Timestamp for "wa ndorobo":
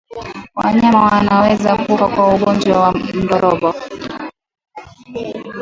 2.79-3.73